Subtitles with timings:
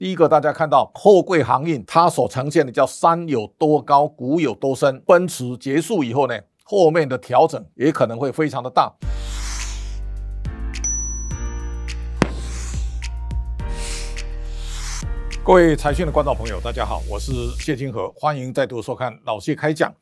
[0.00, 4.98] 第一个，大家看到货柜航运它所呈现的叫山有多高，谷有多深。
[5.06, 6.34] 奔驰结束以后呢，
[6.64, 8.90] 后面的调整也可能会非常的大。
[15.44, 17.32] 各位财讯的观众朋友，大家好，我是
[17.62, 19.92] 谢金河，欢迎再度收看老谢开讲。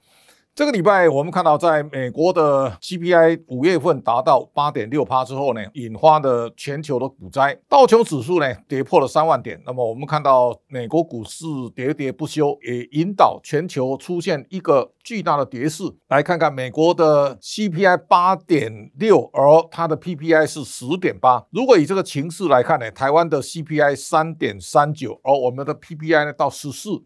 [0.58, 9.62] 这个礼拜，我们看到，在美国的 CPI 五月份达到八点六趴之后呢，引发的全球的股灾，道琼指数呢跌破了三万点。
[9.64, 11.44] 那么，我们看到美国股市
[11.76, 15.84] 喋喋不休，也引导全球出现一个巨大的跌势。
[16.08, 21.46] 来看看美国的 CPI 八点六，而它的 PPI 是十点八。
[21.52, 27.04] 如果以这个情势来看呢，台湾的 CPI 三点三九，而我们的 PPI 呢到十四。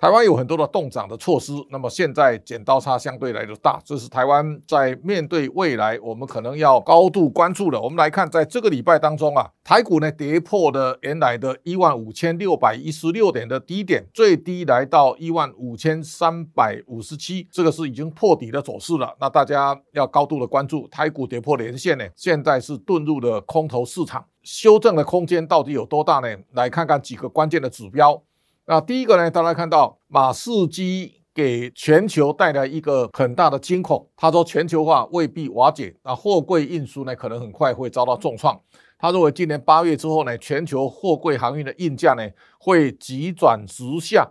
[0.00, 7.78] 台湾有很多的动涨的措施，那么现在剪刀差相对来的大，这是台湾在面对未来我们可能要高度关注的。
[7.78, 19.14] 我们来看，在这个礼拜当中啊，台股呢跌破了原来的一万五千六百一十六点的低点，最低来到一万五千三百五十七，这个是已经破底的走势了。
[19.20, 26.34] 那大家要高度的关注，台股跌破连线呢，现在是遁入了空头市场，修正的空间到底有多大呢？
[26.52, 28.22] 来看看几个关键的指标。
[28.70, 34.08] 那第一个呢，大家看到马士基给全球带来一个很大的惊恐。
[34.16, 38.56] 他说全球化未必瓦解，那货柜运输呢可能很快会遭到重创。
[38.96, 42.22] 他认为今年八月之后呢，全球货柜航运的运价呢
[42.60, 44.30] 会急转直下。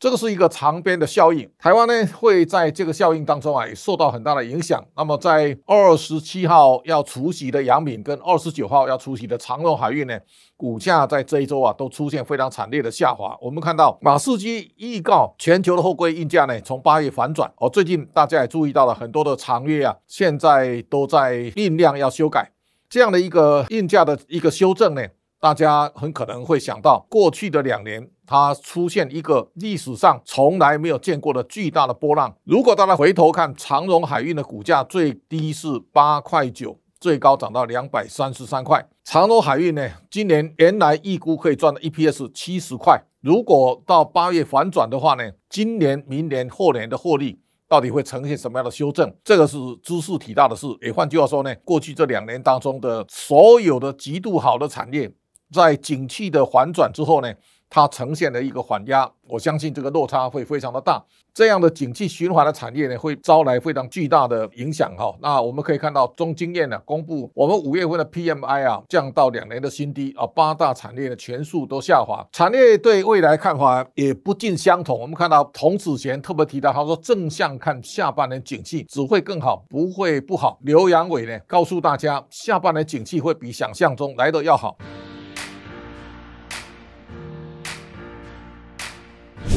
[0.00, 4.82] 这个是一个长边的效应，台湾呢会在这个效应当中啊也受到很大的影响。
[4.96, 10.18] 那么在二十七号要出席的杨敏跟二十九号要出席的长荣海运呢，
[10.56, 13.36] 股价在这一周啊都出现非常惨烈的下滑。
[13.42, 22.50] 我们看到马士基预告全球的货柜运价呢从八月反转，哦，最近大家也注意到了很多的长约啊，现在都在酝酿要修改
[22.88, 25.02] 这样的一个运价的一个修正呢。
[25.42, 32.32] 大家很可能会想到，过去的两年它出现一个历史上从来没有见过的巨大的波浪。
[32.44, 38.86] 如果大家回头看长荣海运的股价，最低是八块九，最高涨到两百三十三块。
[39.02, 49.12] 长荣海运呢，今年原来预估可以赚的 EPS 七十块，如果到八月反转的话呢，今年、明年、后年的获利到底会呈现什么样的修正？
[49.24, 50.68] 这个是知识体大的事。
[50.82, 55.10] 也换句话说呢，过去这两年当中的所有的极度好的产业。
[55.52, 57.34] 在景气的反转之后呢，
[57.70, 61.02] 它呈现了一个缓压，我相信这个落差会非常的大。
[61.32, 65.14] 这样的景气循环的产业呢，会招来非常巨大的影响哈。
[65.22, 75.00] 那我们可以看到中经验呢公布，我们五月份的 PMI 啊降到两年的新低啊，八大产业的全数都下滑，产业对未来看法也不尽相同。
[75.00, 80.58] 我们看到童子贤特别提到，他说正向看下半年景气只会更好，不会不好。
[80.62, 84.76] 刘阳伟呢告诉大家，下半年景气会比想象中来的要好。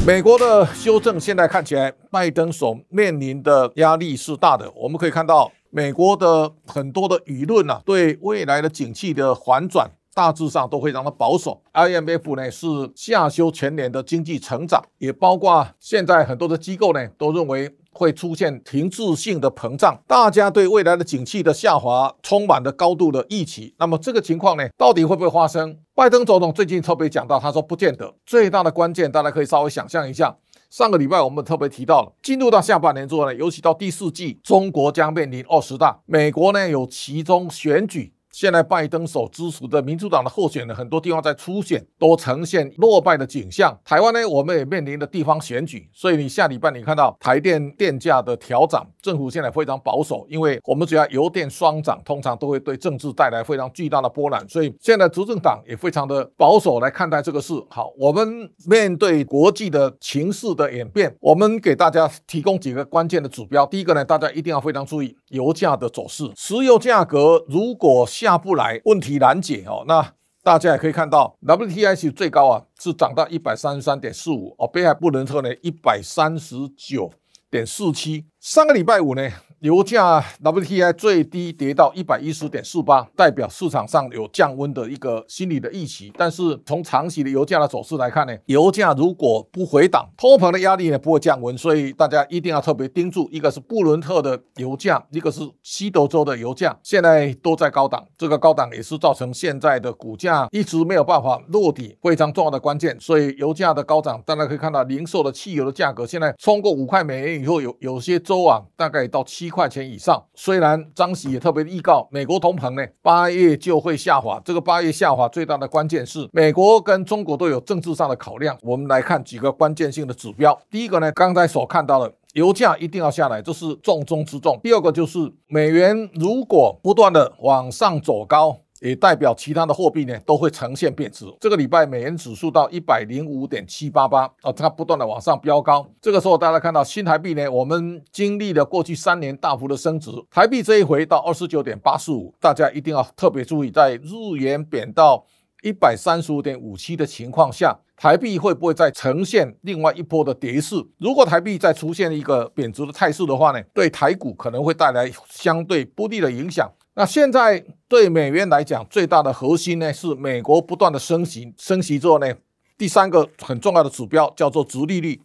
[0.06, 4.70] 美国的修正现在看起来，拜登所面临的压力是大的。
[4.76, 11.62] 我们可以看到，美国的很多的舆论啊，对未来的景气的反转，大致上都非常的保守。
[11.72, 17.74] IMF 呢是下修全年的经济成长，也包括现在很多的机构呢都认为。
[17.94, 23.74] 会出现停滞性的膨胀，大家对未来的景气的下滑充满了高度的预期。
[23.78, 25.78] 那么这个情况呢，到底会不会发生？
[25.94, 28.12] 拜登总统最近特别讲到，他说不见得。
[28.26, 30.36] 最大的关键，大家可以稍微想象一下。
[30.70, 38.13] 上个礼拜我们特别提到了，进入到下半年之后呢，尤其到第四季，中国将面临二十大，美国呢有其中选举。
[38.34, 43.78] 现在拜登所支持的民主党的候选人，很多地方在初选都呈现落败的景象。
[43.84, 57.54] 台湾呢，我们也面临的地方选举，所以你下礼拜你看到台电电价的调涨，政府现在非常保守，因为我们只要油电双涨，通常都会对政治带来非常巨大的波澜，所以现在执政党也非常的保守来看待这个事。
[57.70, 63.64] 好，我们面对国际的情势的演变，我们给大家提供几个关键的指标。
[63.64, 68.04] 第一个呢，大家一定要非常注意油价的走势，石油价格如果。
[68.24, 69.84] 下不来，问题难解哦。
[69.86, 70.12] 那
[70.42, 77.10] 大家也可以看到，WTI 是最高啊，是涨到一百三十三点四五哦，北海布伦特呢一百三十九
[77.50, 78.26] 点四七。
[78.40, 79.30] 上个礼拜五呢。
[79.64, 86.12] 油价 WTI 最低跌到一百一十点四八，代表市场上有降温的一个心理的预期。
[86.18, 102.94] 但是从长期的油价的走势来看呢，油价如果不回档，通膨的压力呢不会降温，所以大家一定要特别盯住，一个是布伦特的油价，一个是西德州的油价，现在都在高档，这个高档也是造成现在的股价一直没有办法落底非常重要的关键。
[103.00, 109.50] 所以油价的高涨，大家可以看到零售的汽油的价格现在冲过五块美元以后，有有些州啊大概到七。
[109.54, 110.22] 块钱以上。
[110.34, 114.42] 虽然张喜也特别预告，美国通膨呢八月就会下滑。
[114.44, 118.58] 这个八月下滑最大的关键是美国跟中国都有政治上的考量。
[118.62, 120.60] 我们来看几个关键性的指标。
[120.68, 122.12] 第一个呢，刚才所看到的。
[122.34, 124.58] 油价一定要下来，这是重中之重。
[124.60, 131.24] 第二个就是美元如果不断的往上走高，也代表其他的货币呢都会呈现贬值。
[131.40, 135.88] 这个礼拜美元指数到一百零五点七八八啊，它不断的往上飙高。
[136.00, 145.24] 这个时候大家看到新台币呢，我们经历了过去三年大幅的升值，台币这一回到二十九点八四五，大家一定要特别注意，在日元贬到
[145.62, 147.78] 一百三十五点五七的情况下。
[147.96, 150.74] 台币会不会再呈现另外一波的跌势？
[150.98, 156.68] 如果台币再出现一个贬值的态势的话呢，对台股可能会带来相对不利的影响。
[156.96, 162.32] 那现在对美元来讲，最大的核心呢是美国不断的升息，升息之后呢，
[162.78, 165.20] 第三个很重要的指标叫做殖利率。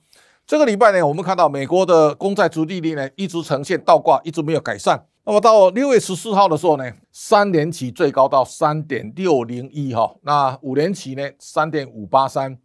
[0.48, 5.06] 这个礼拜呢，我们看到美国的公债殖利率呢一直呈现倒挂，一直没有改善。
[5.25, 12.57] 那么到六月十四号的时候呢，三年期最高到三点六零一哈，那五年期呢三点五八三，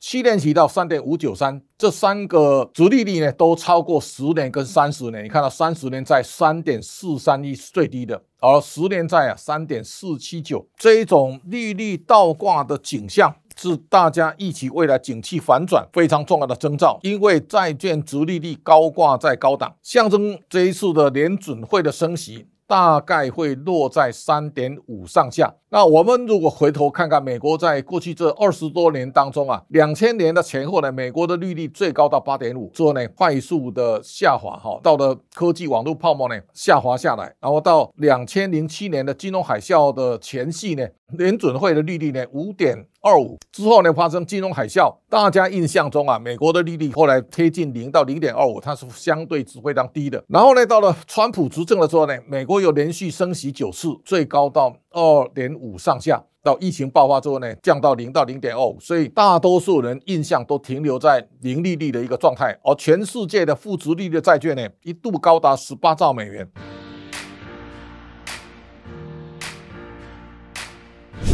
[0.00, 5.24] 七年期到三点五九三，这三个殖利率呢都超过十年跟三十年。
[5.24, 13.34] 你看到三十年在三点四三一是最低的，而十年债啊三点四七九，这一种利率倒挂的景象。
[13.60, 22.46] 是大家一起未来景气反转非常重要的征兆，因为债券殖利率高挂在高档，象征这一次的联准会的升息。
[22.68, 25.52] 大概会落在三点五上下。
[25.70, 40.86] 那我们如果回头看看美国在过去这二十多年当中啊，两千年的前后呢，美国的利率最高到八点五，之后呢快速的下滑哈，到了科技网络泡沫呢下滑下来，然后到两千零七年的金融海啸的前夕呢，
[41.16, 50.22] 联准会的利率呢五点二五，之后呢发生金融海啸，大家印象中啊，美国的利率后来贴近零到零点二五，它是相对值非常低的。
[50.28, 56.22] 然后呢，到了川普执政的时候呢，美国又连续升息九次，最高到二点五上下。
[56.40, 62.56] 到疫情爆发之后呢，降到零到零点二五，所以大多数人印象都停留在零利率的一个状态。
[62.62, 66.48] 而全世界的负值利率债券呢，一度高达十八兆美元。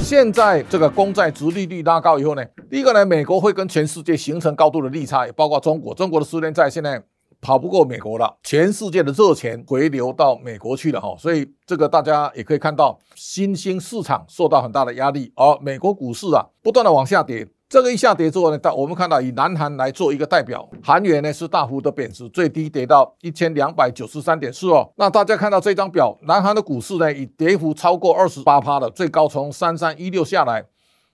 [0.04, 7.02] 现在这个公债值利率拉高以后呢，第一个呢，美国会跟全世界形成高度的利差，也包括中国，中国的十年债现在。
[7.40, 24.88] 跑不过美国了，全世界的热钱回流到美国去了哈，所以这个大家也可以看到，新兴市场受到很大的压力，而美国股市啊不断的往下跌，这个一下跌之后呢，到我们看到以南韩来做一个代表，韩元呢是大幅的贬值，最低跌到一千两百九十三点四哦。
[24.94, 30.64] 那大家看到这张表，南韩的股市呢已跌幅超过二十八趴了，最高从三三一六下来。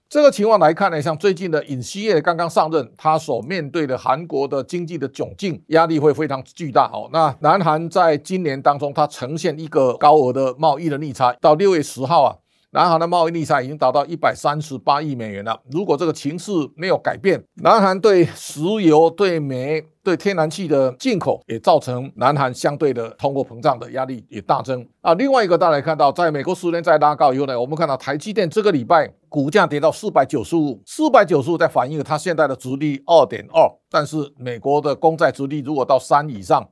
[0.07, 7.09] 这个情况来看呢，像最近的尹锡悦刚刚上任，他所面对的韩国的经济的窘境压力会非常巨大哦。
[7.11, 12.35] 那南韩在今年当中，它呈现一个高额的贸易的逆差，到六月十号啊，
[12.71, 15.59] 南韩的贸易逆差已经达到一百三十八亿美元了。
[15.69, 19.83] 如果这个情势没有改变，南韩对石油、对煤。
[20.03, 25.13] 对天然气的进口也造成南韩相对的通货膨胀的压力也大增啊。
[25.13, 36.67] 另外一个大家看到，在美国十年债拉高以后呢，我们看到台积电这个礼拜股价跌到四百九十五，四百九十五在反映它现在的殖利二点二，但是美国的公债殖利如果到三以上，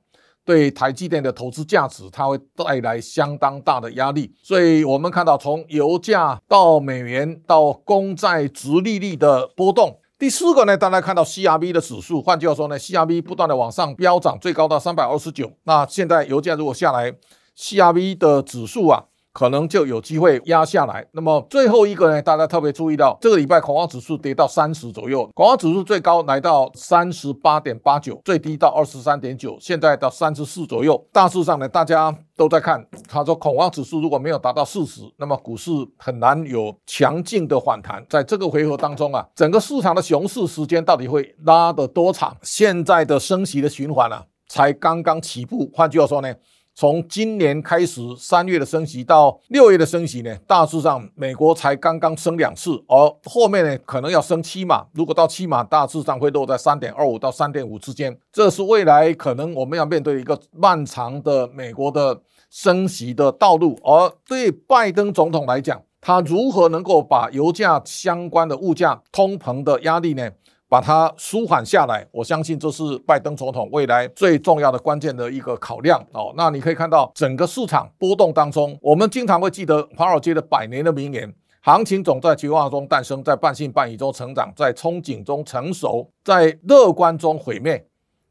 [0.49, 4.33] 对台积电的投资价值它会带来相当大的压力。
[4.41, 9.99] 所以我们看到从油价到美元到公债殖利率的波动。
[10.17, 15.51] 第四个呢，大家看到 CRV 的指数，换句话说呢，CRV 不断的往上飙涨，最高到三百二十九。
[15.65, 17.13] 那现在油价如果下来
[17.55, 19.03] ，CRV 的指数啊。
[19.31, 21.05] 可能就有机会压下来。
[21.11, 22.21] 那么最后一个呢？
[22.21, 31.01] 大家特别注意到，这个礼拜恐慌指数跌到三十左右，恐慌指数最高来到三十八点八九，最低到二十三点九，现在到三十四左右。
[31.11, 38.03] 大致上呢，大家都在看，他说恐慌指数如果没有达到四十，那么股市很难有强劲的反弹。
[38.09, 42.35] 在这个回合当中啊，整个市场的熊市时间到底会拉得多长？
[42.41, 45.69] 现在的升息的循环啊，才刚刚起步。
[45.73, 46.33] 换句话说呢？
[46.79, 52.95] 从今年开始，三月的升息到六月的升息呢，大致上美国才刚刚升两次，而
[53.25, 54.85] 后面呢可能要升七码。
[54.93, 58.17] 如果到七码，大致上会落在三点二五到三点五之间。
[58.31, 62.17] 这是未来可能我们要面对一个漫长的美国的
[62.49, 63.77] 升息的道路。
[63.83, 70.31] 而对拜登总统来讲，他如何能够把油价相关的物价通膨的压力呢？
[70.69, 76.31] 把它舒缓下来，我相信这是拜登总统未来最重要的关键的一个考量哦。
[76.37, 87.83] 那你可以看到整个市场波动当中，我们经常会记得华尔街的百年的名言：行情总在绝望中诞生，在半信半疑中成长，在憧憬中成熟，在乐观中毁灭。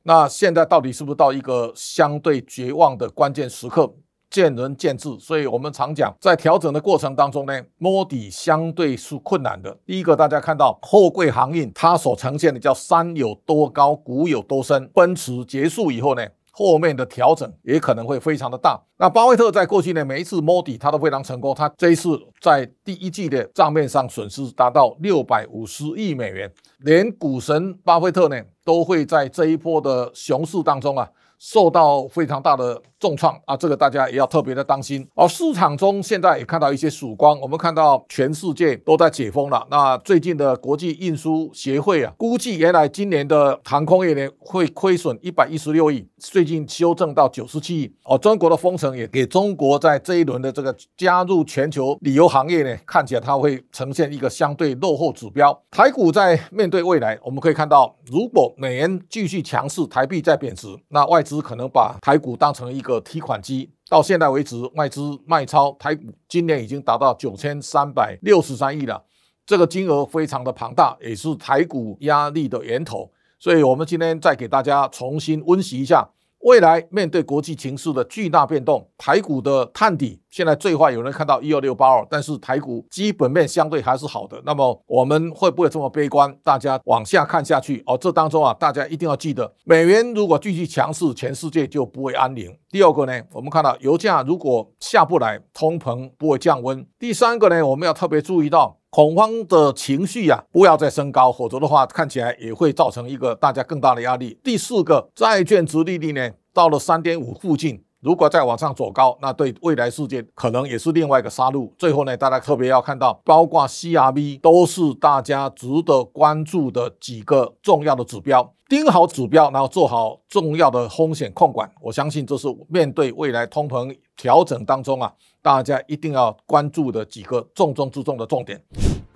[0.05, 3.93] 那现在到底是不是到一个相对绝望的关键时刻？
[4.31, 9.77] 见仁见智，所以我们常讲，在调整的过程当中呢，摸底相对是困难的。
[9.87, 14.87] 第一个，大家看到货柜行业它所呈现的叫山有多高，谷有多深。
[14.95, 18.79] 奔驰结束以后呢，后面的调整也可能会非常的大。
[18.99, 21.55] 那巴菲特在过去呢，每一次摸底他都非常成功。
[21.55, 31.09] 他这一次在第一季的账面上损失达到六百五十亿美元，连股神巴菲特呢，都会在这一波的熊市当中啊。
[31.41, 35.07] 受到非常大的重创啊，这个大家也要特别的当心。
[35.15, 39.67] 而市场中现在也看到一些曙光，我们看到全世界都在解封了。
[39.71, 47.93] 那最近的国际运输协会啊，估计原来今年的航空业呢会亏损一百一十六亿，最近修正到九十七亿。
[48.05, 55.57] 哦，中国的封城也给中国在这一轮的这个加入全球旅游行业呢，看起来它会呈现一个相对落后指标。
[55.71, 69.05] 台股在面对未来，我们可以看到，如果美元继续强势，台币在贬值，那外资可能把台股当成一个个提款机，到现在为止，外资卖超台股今年已经达到九千三百六十三亿了，
[69.45, 73.11] 这个金额非常的庞大，也是台股压力的源头。
[73.39, 76.09] 所以，我们今天再给大家重新温习一下。
[76.49, 84.41] 未来面对国际情势的巨大变动，台股的探底现在最坏有人看到一二六八二，但是台股基本面相对还是好的。
[84.47, 86.35] 那么我们会不会这么悲观？
[86.43, 87.99] 大家往下看下去哦。
[87.99, 92.51] 这当中啊，大家一定要记得，美元如果继续强势，全世界就不会安宁。
[92.71, 96.87] 第二个呢，我们看到油价如果下不来，通膨不会降温。
[96.99, 98.78] 第三个呢，我们要特别注意到。
[98.91, 104.39] 恐慌的情绪呀，不要再升高，否则的话，看起来也会造成一个大家更大的压力。
[104.43, 111.69] 第四个，债券值利率呢，到了三点五附近，如果再往上走高，那对未来世界可能也是另外一个杀戮。
[111.77, 121.69] 最后呢，大家特别要看到，包括 CRB 都是大家值得关注的几个重要的指标，盯好指标，然后做好重要的风险控管。
[121.81, 125.13] 我相信这是面对未来通膨调整当中啊。
[125.41, 128.61] 大家一定要关注的几个重中之重的重点。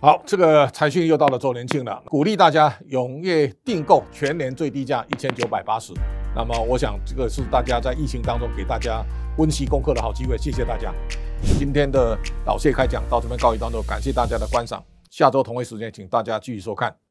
[0.00, 5.92] 好，这个财讯又到了周年庆了，鼓励大家踊跃订购，全年最低价一千九百八十。
[6.34, 9.04] 那么，我想这个是大家在疫情当中给大家
[9.36, 10.92] 温习功课的好机会，谢谢大家。
[11.58, 14.82] 今天的老谢开讲到这边告一段落，感谢大家的观赏。
[15.10, 17.01] 下周同一时间，请大家继续收看。